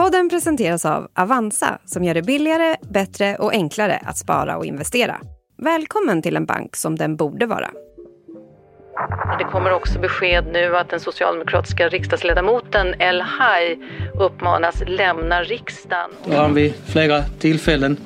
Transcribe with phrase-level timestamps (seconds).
[0.00, 5.20] Podden presenteras av Avanza som gör det billigare, bättre och enklare att spara och investera.
[5.58, 7.70] Välkommen till en bank som den borde vara.
[9.38, 13.78] Det kommer också besked nu att den socialdemokratiska riksdagsledamoten El Haj
[14.20, 16.10] uppmanas lämna riksdagen.
[16.24, 17.96] Då har han vid flera tillfällen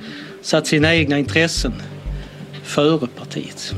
[0.42, 1.72] satt sina egna intressen
[2.64, 3.72] före partiets.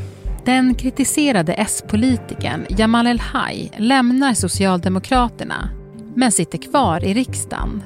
[0.44, 5.68] Den kritiserade S-politikern Jamal El-Haj lämnar Socialdemokraterna
[6.14, 7.82] men sitter kvar i riksdagen.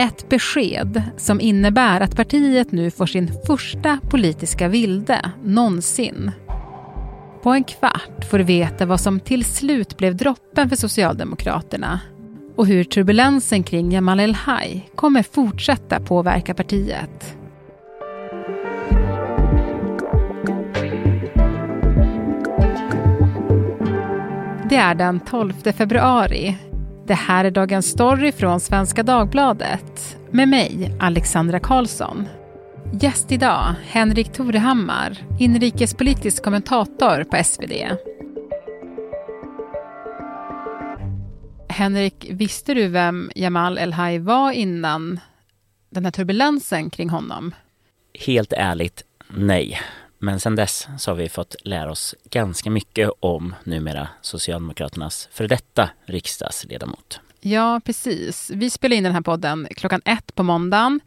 [0.00, 6.30] Ett besked som innebär att partiet nu får sin första politiska vilde någonsin.
[7.42, 12.00] På en kvart får du veta vad som till slut blev droppen för Socialdemokraterna
[12.56, 17.36] och hur turbulensen kring Jamal El-Haj kommer fortsätta påverka partiet.
[24.68, 26.69] Det är den 12 februari.
[27.10, 32.28] Det här är Dagens Story från Svenska Dagbladet med mig, Alexandra Karlsson.
[33.00, 37.72] Gäst idag, Henrik Torehammar, inrikespolitisk kommentator på SvD.
[41.68, 45.20] Henrik, visste du vem Jamal El-Haj var innan
[45.90, 47.54] den här turbulensen kring honom?
[48.26, 49.80] Helt ärligt, nej.
[50.22, 55.48] Men sen dess så har vi fått lära oss ganska mycket om numera Socialdemokraternas för
[55.48, 57.20] detta riksdagsledamot.
[57.40, 58.50] Ja, precis.
[58.54, 61.00] Vi spelar in den här podden klockan ett på måndagen.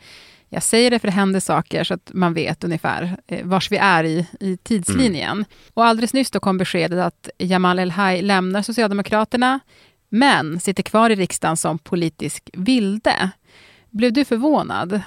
[0.49, 3.77] Jag säger det för det händer saker så att man vet ungefär eh, vars vi
[3.77, 5.31] är i, i tidslinjen.
[5.31, 5.45] Mm.
[5.73, 9.59] Och alldeles nyss då kom beskedet att Jamal El-Haj lämnar Socialdemokraterna,
[10.09, 13.29] men sitter kvar i riksdagen som politisk vilde.
[13.89, 15.01] Blev du förvånad?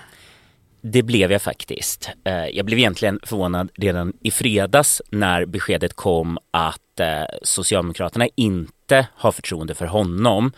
[0.92, 2.11] Det blev jag faktiskt.
[2.25, 9.07] Eh, jag blev egentligen förvånad redan i fredags när beskedet kom att eh, Socialdemokraterna inte
[9.14, 10.53] har förtroende för honom.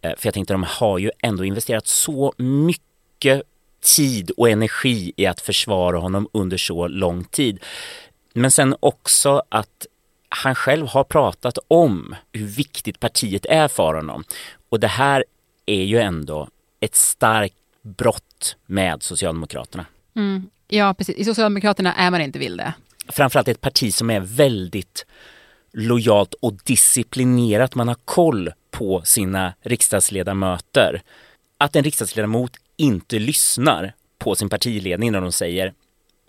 [0.00, 3.42] Eh, för jag tänkte de har ju ändå investerat så mycket
[3.96, 7.58] tid och energi i att försvara honom under så lång tid.
[8.32, 9.86] Men sen också att
[10.28, 14.24] han själv har pratat om hur viktigt partiet är för honom.
[14.68, 15.24] Och det här
[15.66, 16.48] är ju ändå
[16.80, 18.31] ett starkt brott
[18.66, 19.86] med Socialdemokraterna.
[20.16, 20.50] Mm.
[20.68, 21.16] Ja, precis.
[21.16, 22.74] I Socialdemokraterna är man inte vilde.
[23.08, 25.06] Framförallt ett parti som är väldigt
[25.72, 27.74] lojalt och disciplinerat.
[27.74, 31.02] Man har koll på sina riksdagsledamöter.
[31.58, 35.72] Att en riksdagsledamot inte lyssnar på sin partiledning när de säger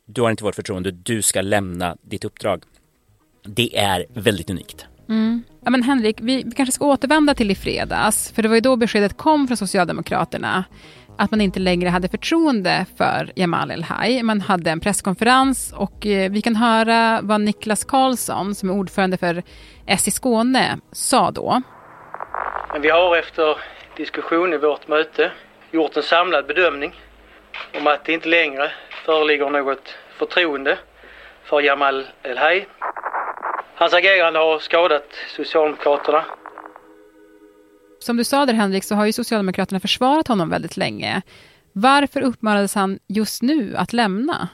[0.06, 2.64] du har inte vårt förtroende, du ska lämna ditt uppdrag.
[3.46, 4.86] Det är väldigt unikt.
[5.10, 5.44] Mm.
[5.64, 8.62] Ja, men Henrik, vi, vi kanske ska återvända till i fredags, för det var ju
[8.62, 10.64] då beskedet kom från Socialdemokraterna
[11.18, 14.24] att man inte längre hade förtroende för Jamal El-Haj.
[14.24, 19.18] Man hade en presskonferens och eh, vi kan höra vad Niklas Karlsson, som är ordförande
[19.18, 19.44] för
[19.86, 21.62] S i Skåne, sa då.
[22.74, 23.58] Men vi har efter
[23.98, 25.32] diskussion i vårt möte
[25.72, 26.94] gjort en samlad bedömning
[27.80, 28.72] om att det inte längre
[29.06, 30.78] föreligger något förtroende
[31.44, 32.68] för Jamal El-Haj.
[33.76, 36.26] Hans agerande har skadat Socialdemokraterna.
[38.04, 41.22] Som du sa där Henrik, så har ju Socialdemokraterna försvarat honom väldigt länge.
[41.74, 44.48] Varför uppmanades han just nu att lämna?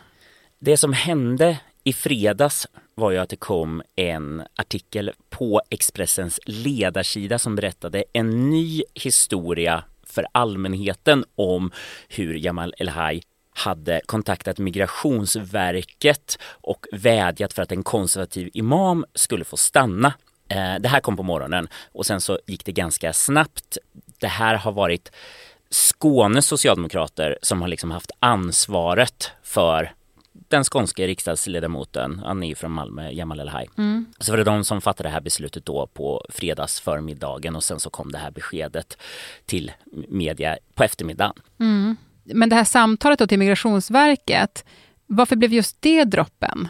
[0.60, 7.40] Det som hände i fredags var ju att det kom en artikel på Expressens ledarsida
[7.40, 11.72] som berättade en ny historia för allmänheten om
[12.10, 13.22] hur Jamal El-Haj
[13.56, 20.14] hade kontaktat Migrationsverket och vädjat för att en konservativ imam skulle få stanna.
[20.50, 23.78] Eh, det här kom på morgonen och sen så gick det ganska snabbt.
[24.20, 25.12] Det här har varit
[25.72, 29.94] Skånes socialdemokrater som har liksom haft ansvaret för
[30.48, 33.70] den skånske riksdagsledamoten, han är ju från Malmö, Jamal El-Haj.
[33.78, 34.06] Mm.
[34.20, 37.80] Så var det de som fattade det här beslutet då på fredags förmiddagen och sen
[37.80, 38.98] så kom det här beskedet
[39.46, 39.72] till
[40.08, 41.34] media på eftermiddagen.
[41.60, 41.98] Mm.
[42.24, 44.66] Men det här samtalet då till Migrationsverket,
[45.06, 46.68] varför blev just det droppen?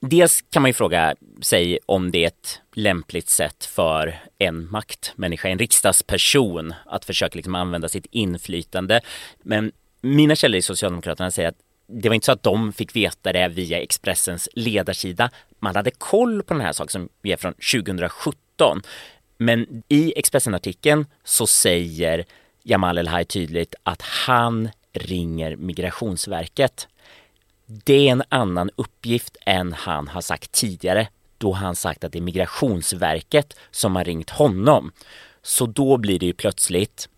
[0.00, 5.48] Dels kan man ju fråga sig om det är ett lämpligt sätt för en maktmänniska,
[5.48, 9.00] en riksdagsperson att försöka liksom använda sitt inflytande.
[9.42, 13.32] Men mina källor i Socialdemokraterna säger att det var inte så att de fick veta
[13.32, 15.30] det via Expressens ledarsida.
[15.58, 18.82] Man hade koll på den här saken som är från 2017.
[19.38, 22.24] Men i Expressen-artikeln så säger
[22.62, 26.88] Jamal El-Haj tydligt att han ringer Migrationsverket.
[27.72, 31.08] Det är en annan uppgift än han har sagt tidigare
[31.38, 34.92] då han sagt att det är Migrationsverket som har ringt honom.
[35.42, 37.08] Så då blir det ju plötsligt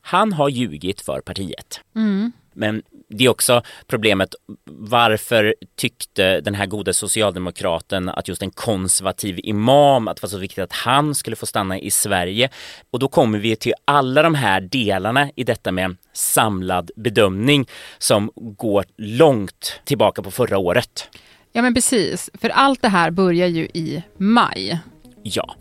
[0.00, 1.80] han har ljugit för partiet.
[1.96, 2.32] Mm.
[2.60, 4.34] Men det är också problemet,
[4.64, 10.38] varför tyckte den här goda socialdemokraten att just en konservativ imam, att det var så
[10.38, 12.48] viktigt att han skulle få stanna i Sverige?
[12.90, 17.66] Och då kommer vi till alla de här delarna i detta med samlad bedömning
[17.98, 21.08] som går långt tillbaka på förra året.
[21.52, 24.80] Ja men precis, för allt det här börjar ju i maj.
[25.22, 25.54] Ja,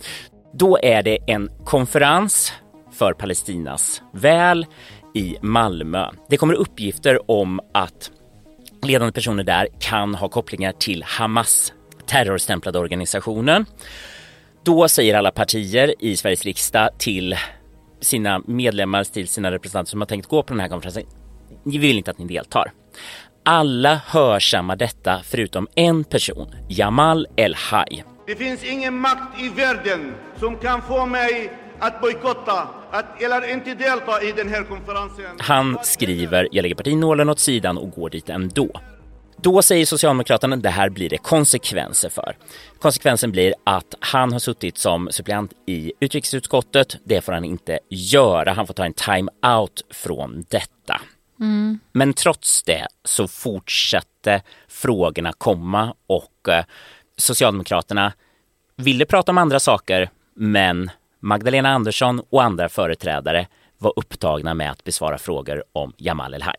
[0.54, 2.54] då är det en konferens
[2.92, 4.66] för Palestinas väl
[5.14, 6.06] i Malmö.
[6.30, 8.12] Det kommer uppgifter om att
[8.82, 11.74] ledande personer där kan ha kopplingar till Hamas,
[12.06, 13.66] terrorstämplade organisationen.
[14.64, 17.36] Då säger alla partier i Sveriges riksdag till
[18.02, 21.04] sina medlemmar, till sina representanter som har tänkt gå på den här konferensen,
[21.64, 22.72] vi vill inte att ni deltar.
[23.46, 28.04] Alla hörsammar detta förutom en person, Jamal El-Haj.
[28.28, 32.68] Det finns ingen makt i världen som kan få mig att bojkotta
[33.20, 35.26] eller inte delta i den här konferensen.
[35.40, 38.82] Han skriver “Jag lägger partinålen åt sidan och går dit ändå”.
[39.42, 42.38] Då säger Socialdemokraterna att det här blir det konsekvenser för.
[42.80, 46.98] Konsekvensen blir att han har suttit som suppleant i utrikesutskottet.
[47.04, 48.54] Det får han inte göra.
[48.54, 51.02] Han får ta en time-out från detta.
[51.40, 51.80] Mm.
[51.92, 56.66] Men trots det så fortsatte frågorna komma och eh,
[57.18, 58.14] Socialdemokraterna
[58.76, 60.90] ville prata om andra saker men
[61.20, 66.56] Magdalena Andersson och andra företrädare var upptagna med att besvara frågor om Jamal El-Haj.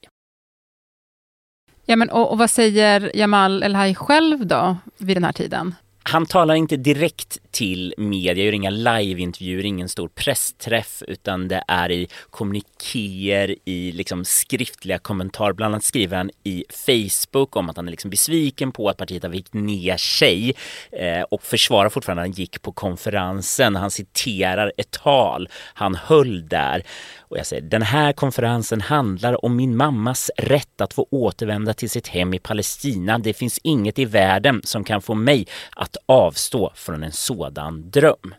[1.85, 5.75] Ja, men och, och vad säger Jamal El-Haj själv då vid den här tiden?
[6.03, 11.91] Han talar inte direkt till media, gör inga liveintervjuer, ingen stor pressträff utan det är
[11.91, 15.53] i kommunikéer, i liksom skriftliga kommentarer.
[15.53, 19.23] Bland annat skriver han i Facebook om att han är liksom besviken på att partiet
[19.23, 20.55] har vikt ner sig
[20.93, 23.77] eh, och försvarar fortfarande att han gick på konferensen.
[23.77, 26.83] Han citerar ett tal han höll där
[27.19, 31.91] och jag säger den här konferensen handlar om min mammas rätt att få återvända till
[31.91, 33.19] sitt hem i Palestina.
[33.19, 37.91] Det finns inget i världen som kan få mig att att avstå från en sådan
[37.91, 38.35] dröm.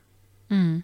[0.49, 0.83] Mm.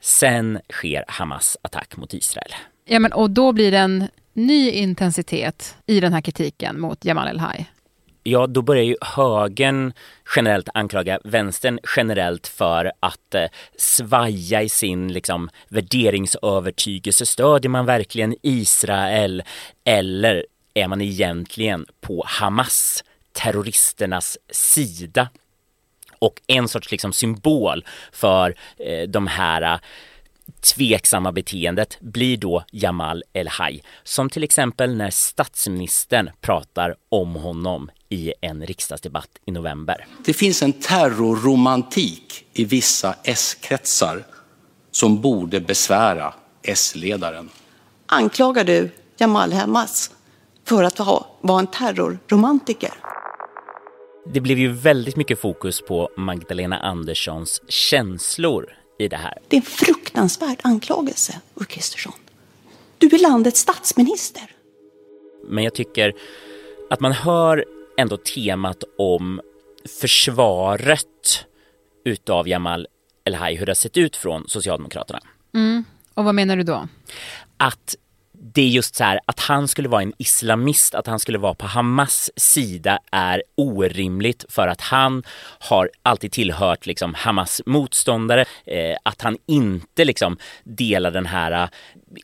[0.00, 2.50] Sen sker Hamas attack mot Israel.
[2.84, 7.28] Ja, men, och då blir det en ny intensitet i den här kritiken mot Jamal
[7.28, 7.70] El-Haj
[8.22, 9.92] ja då börjar ju högern
[10.36, 13.44] generellt anklaga vänstern generellt för att eh,
[13.76, 17.26] svaja i sin liksom, värderingsövertygelse.
[17.26, 19.42] Stödjer man verkligen Israel
[19.84, 25.28] eller är man egentligen på Hamas, terroristernas sida?
[26.18, 29.80] Och en sorts liksom, symbol för eh, de här
[30.60, 38.32] tveksamma beteendet blir då Jamal El-Haj som till exempel när statsministern pratar om honom i
[38.40, 40.06] en riksdagsdebatt i november.
[40.24, 44.24] Det finns en terrorromantik i vissa S-kretsar
[44.90, 47.50] som borde besvära S-ledaren.
[48.06, 50.10] Anklagar du Jamal Hamas
[50.64, 50.98] för att
[51.40, 52.92] vara en terrorromantiker?
[54.26, 59.38] Det blev ju väldigt mycket fokus på Magdalena Anderssons känslor i det här.
[59.48, 62.12] Det är en fruktansvärd anklagelse, Ulf Kristersson.
[62.98, 64.42] Du är landets statsminister.
[65.48, 66.12] Men jag tycker
[66.90, 67.64] att man hör
[67.96, 69.40] ändå temat om
[70.00, 71.46] försvaret
[72.04, 72.86] utav Jamal
[73.24, 75.20] El-Haj, hur det har sett ut från Socialdemokraterna.
[75.54, 75.84] Mm.
[76.14, 76.88] Och vad menar du då?
[77.56, 77.96] Att
[78.42, 81.54] det är just så här att han skulle vara en islamist, att han skulle vara
[81.54, 85.22] på Hamas sida är orimligt för att han
[85.58, 91.68] har alltid tillhört liksom Hamas motståndare, eh, att han inte liksom delar den här eh,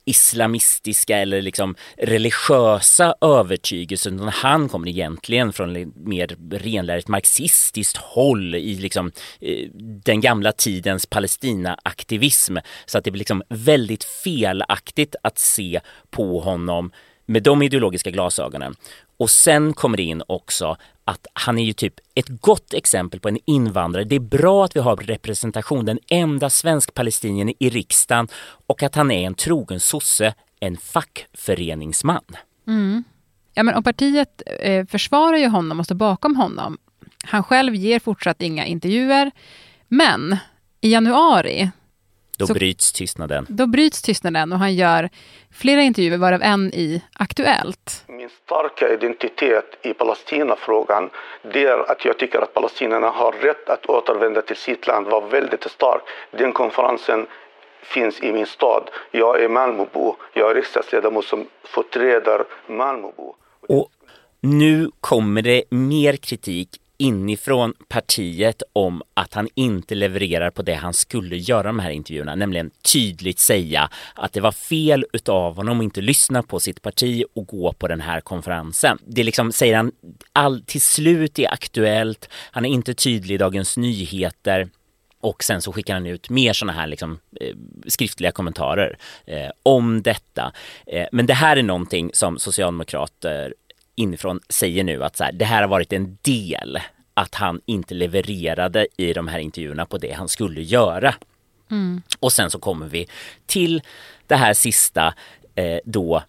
[0.04, 8.74] islamistiska eller liksom religiösa övertygelsen utan han kommer egentligen från mer renlärigt marxistiskt håll i
[8.74, 9.68] liksom eh,
[10.04, 12.56] den gamla tidens Palestina-aktivism.
[12.86, 15.80] Så att det blir liksom väldigt felaktigt att se
[16.16, 16.90] på honom
[17.26, 18.74] med de ideologiska glasögonen.
[19.16, 23.28] Och sen kommer det in också att han är ju typ ett gott exempel på
[23.28, 24.04] en invandrare.
[24.04, 28.28] Det är bra att vi har representation, den enda svensk-palestinien i riksdagen
[28.66, 32.24] och att han är en trogen sosse, en fackföreningsman.
[32.66, 33.04] Mm.
[33.54, 36.78] Ja, men och partiet eh, försvarar ju honom och står bakom honom.
[37.24, 39.30] Han själv ger fortsatt inga intervjuer.
[39.88, 40.36] Men
[40.80, 41.70] i januari
[42.36, 43.46] då så, bryts tystnaden.
[43.48, 45.10] Då bryts tystnaden och han gör
[45.50, 48.04] flera intervjuer, varav en i Aktuellt.
[48.08, 51.10] Min starka identitet i Palestinafrågan,
[51.52, 55.28] det är att jag tycker att palestinierna har rätt att återvända till sitt land, var
[55.28, 56.02] väldigt stark.
[56.30, 57.26] Den konferensen
[57.82, 58.90] finns i min stad.
[59.10, 60.16] Jag är Malmöbo.
[60.34, 63.34] Jag är riksdagsledamot som förträder Malmöbo.
[63.68, 63.88] Och
[64.40, 70.94] nu kommer det mer kritik inifrån partiet om att han inte levererar på det han
[70.94, 75.84] skulle göra de här intervjuerna, nämligen tydligt säga att det var fel utav honom att
[75.84, 78.98] inte lyssna på sitt parti och gå på den här konferensen.
[79.06, 79.92] Det liksom säger han
[80.32, 82.28] all, till slut är aktuellt.
[82.50, 84.68] Han är inte tydlig i Dagens Nyheter.
[85.20, 90.02] Och sen så skickar han ut mer sådana här liksom, eh, skriftliga kommentarer eh, om
[90.02, 90.52] detta.
[90.86, 93.54] Eh, men det här är någonting som socialdemokrater
[93.96, 96.78] inifrån säger nu att så här, det här har varit en del
[97.14, 101.14] att han inte levererade i de här intervjuerna på det han skulle göra.
[101.70, 102.02] Mm.
[102.20, 103.08] Och sen så kommer vi
[103.46, 103.82] till
[104.26, 105.14] det här sista
[105.54, 106.22] eh, då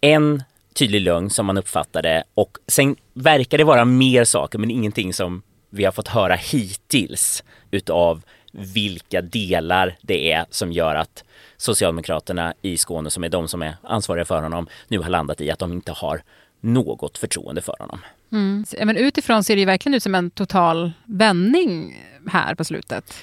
[0.00, 0.42] en
[0.74, 5.42] tydlig lögn som man uppfattade och sen verkar det vara mer saker men ingenting som
[5.70, 11.24] vi har fått höra hittills utav vilka delar det är som gör att
[11.56, 15.50] Socialdemokraterna i Skåne, som är de som är ansvariga för honom, nu har landat i
[15.50, 16.22] att de inte har
[16.64, 18.00] något förtroende för honom.
[18.32, 18.64] Mm.
[18.84, 23.14] Men utifrån ser det ju verkligen ut som en total vändning här på slutet.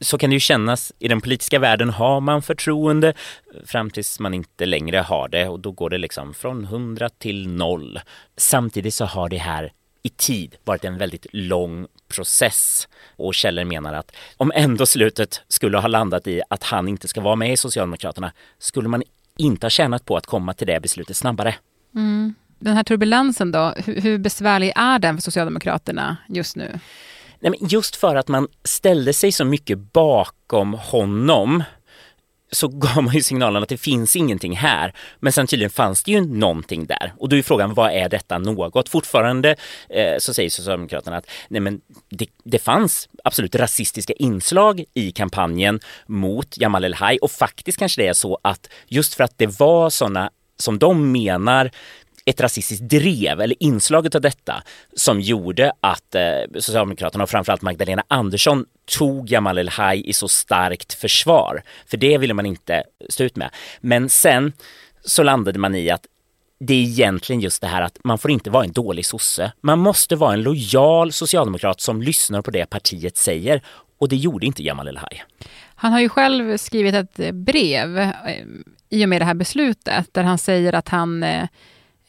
[0.00, 0.92] Så kan det ju kännas.
[0.98, 3.14] I den politiska världen har man förtroende
[3.66, 7.48] fram tills man inte längre har det och då går det liksom från 100 till
[7.48, 8.00] noll.
[8.36, 9.72] Samtidigt så har det här
[10.02, 15.78] i tid varit en väldigt lång process och Kjeller menar att om ändå slutet skulle
[15.78, 19.02] ha landat i att han inte ska vara med i Socialdemokraterna skulle man
[19.36, 21.54] inte ha tjänat på att komma till det beslutet snabbare.
[21.94, 22.34] Mm.
[22.62, 26.78] Den här turbulensen då, hur, hur besvärlig är den för Socialdemokraterna just nu?
[27.40, 31.62] Nej, men just för att man ställde sig så mycket bakom honom
[32.52, 34.94] så gav man ju signalen att det finns ingenting här.
[35.20, 37.12] Men sen tydligen fanns det ju någonting där.
[37.18, 38.88] Och då är frågan, vad är detta något?
[38.88, 39.56] Fortfarande
[39.88, 45.80] eh, så säger Socialdemokraterna att nej men det, det fanns absolut rasistiska inslag i kampanjen
[46.06, 49.90] mot Jamal El-Haj och faktiskt kanske det är så att just för att det var
[49.90, 51.70] sådana som de menar
[52.24, 54.62] ett rasistiskt drev eller inslaget av detta
[54.96, 58.64] som gjorde att eh, Socialdemokraterna och framförallt Magdalena Andersson
[58.98, 61.62] tog Jamal El-Haj i så starkt försvar.
[61.86, 63.50] För det ville man inte stå ut med.
[63.80, 64.52] Men sen
[65.04, 66.06] så landade man i att
[66.60, 69.52] det är egentligen just det här att man får inte vara en dålig sosse.
[69.60, 73.62] Man måste vara en lojal socialdemokrat som lyssnar på det partiet säger
[73.98, 75.24] och det gjorde inte Jamal El-Haj.
[75.74, 78.10] Han har ju själv skrivit ett brev eh,
[78.88, 81.48] i och med det här beslutet där han säger att han eh,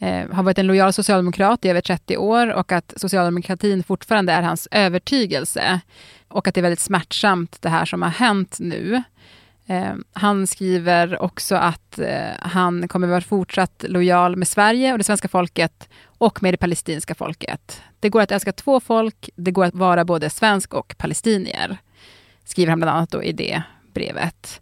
[0.04, 4.42] eh, har varit en lojal socialdemokrat i över 30 år och att socialdemokratin fortfarande är
[4.42, 5.80] hans övertygelse.
[6.28, 9.04] Och att det är väldigt smärtsamt det här som har hänt nu.
[9.68, 15.04] Eh, han skriver också att eh, han kommer vara fortsatt lojal med Sverige och det
[15.04, 17.82] svenska folket och med det palestinska folket.
[18.00, 21.78] Det går att älska två folk, det går att vara både svensk och palestinier.
[22.46, 23.62] Skriver han bland annat då i det
[23.94, 24.62] brevet.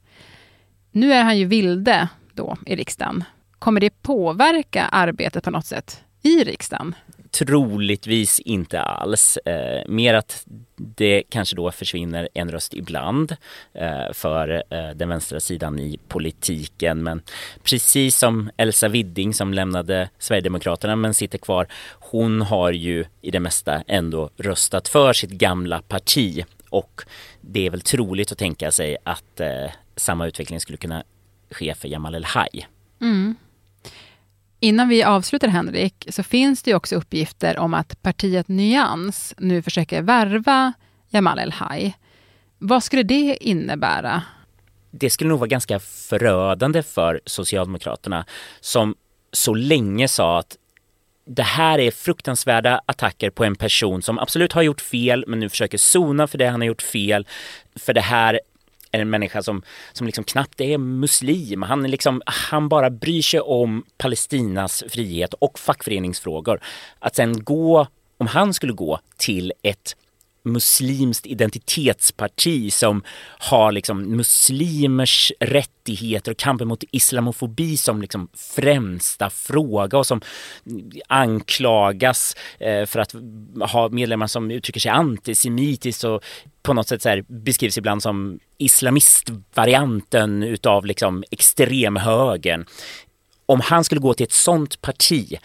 [0.91, 3.23] Nu är han ju vilde då i riksdagen.
[3.61, 6.95] Kommer det påverka arbetet på något sätt i riksdagen?
[7.31, 9.37] Troligtvis inte alls.
[9.37, 13.35] Eh, mer att det kanske då försvinner en röst ibland
[13.73, 17.03] eh, för eh, den vänstra sidan i politiken.
[17.03, 17.21] Men
[17.63, 21.67] precis som Elsa Widding som lämnade Sverigedemokraterna men sitter kvar.
[21.99, 27.01] Hon har ju i det mesta ändå röstat för sitt gamla parti och
[27.41, 31.03] det är väl troligt att tänka sig att eh, samma utveckling skulle kunna
[31.51, 32.67] ske för Jamal El-Haj.
[33.01, 33.35] Mm.
[34.63, 39.61] Innan vi avslutar Henrik, så finns det ju också uppgifter om att partiet Nyans nu
[39.61, 40.73] försöker värva
[41.09, 41.97] Jamal El-Haj.
[42.57, 44.23] Vad skulle det innebära?
[44.91, 48.25] Det skulle nog vara ganska förödande för Socialdemokraterna
[48.59, 48.95] som
[49.31, 50.57] så länge sa att
[51.25, 55.49] det här är fruktansvärda attacker på en person som absolut har gjort fel men nu
[55.49, 57.27] försöker sona för det han har gjort fel.
[57.75, 58.39] För det här
[58.91, 59.61] är en människa som,
[59.93, 61.61] som liksom knappt är muslim.
[61.61, 66.61] Han, är liksom, han bara bryr sig om Palestinas frihet och fackföreningsfrågor.
[66.99, 69.95] Att sen gå, om han skulle gå till ett
[70.43, 73.03] muslimskt identitetsparti som
[73.39, 80.21] har liksom muslimers rättigheter och kampen mot islamofobi som liksom främsta fråga och som
[81.07, 83.15] anklagas eh, för att
[83.71, 86.23] ha medlemmar som uttrycker sig antisemitiskt och
[86.61, 92.65] på något sätt så här beskrivs ibland som islamistvarianten utav liksom extremhögern.
[93.45, 95.39] Om han skulle gå till ett sånt parti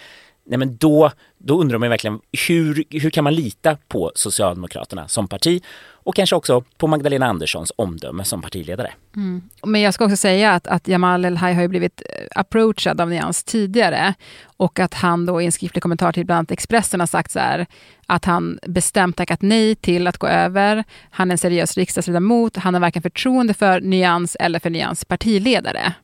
[0.46, 5.28] nej men då, då undrar man verkligen hur, hur kan man lita på Socialdemokraterna som
[5.28, 5.62] parti
[6.06, 8.92] och kanske också på Magdalena Anderssons omdöme som partiledare.
[9.16, 9.42] Mm.
[9.64, 13.44] Men jag ska också säga att, att Jamal El-Haj har blivit eh, approachad av Nyans
[13.44, 14.14] tidigare
[14.56, 17.38] och att han då i en skriftlig kommentar till bland annat Expressen har sagt så
[17.38, 17.66] här,
[18.06, 20.84] att han bestämt tackat nej till att gå över.
[21.10, 22.56] Han är en seriös riksdagsledamot.
[22.56, 25.94] Han har varken förtroende för Nyans eller för Nyans partiledare.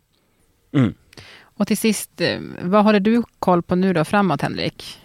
[0.75, 0.95] Mm.
[1.55, 4.99] Och till sist, eh, vad håller du koll på nu då framåt Henrik?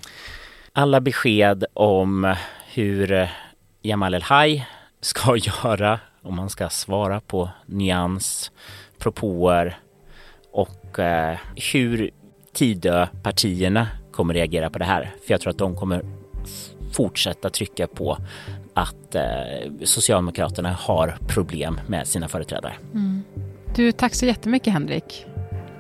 [0.74, 2.36] Alla besked om
[2.74, 3.30] hur eh,
[3.82, 4.68] Jamal El-Haj
[5.02, 8.52] ska göra om man ska svara på nyans,
[8.98, 9.80] propåer
[10.52, 11.38] och eh,
[11.74, 12.12] hur
[12.54, 15.02] Tidöpartierna kommer reagera på det här.
[15.26, 16.02] För jag tror att de kommer
[16.94, 18.18] fortsätta trycka på
[18.74, 19.24] att eh,
[19.84, 22.74] Socialdemokraterna har problem med sina företrädare.
[22.94, 23.24] Mm.
[23.76, 25.26] Du, tack så jättemycket Henrik.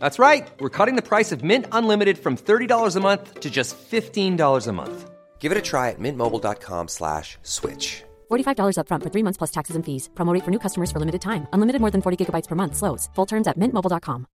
[0.00, 0.48] That's right.
[0.58, 4.72] We're cutting the price of Mint Unlimited from $30 a month to just $15 a
[4.72, 5.10] month.
[5.38, 8.02] Give it a try at mintmobile.com slash switch.
[8.30, 10.10] $45 upfront for three months plus taxes and fees.
[10.16, 11.46] Promote for new customers for limited time.
[11.52, 12.74] Unlimited more than 40 gigabytes per month.
[12.76, 13.08] Slows.
[13.14, 14.26] Full terms at mintmobile.com.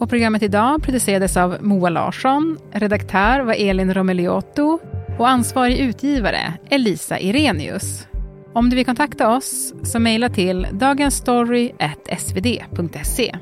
[0.00, 2.58] Och programmet idag producerades av Moa Larsson.
[2.72, 4.78] Redaktör var Elin Romeliotto
[5.18, 8.09] och ansvarig utgivare Elisa Irenius.
[8.52, 13.38] Om du vill kontakta oss så mejla till dagensstory.svd.se.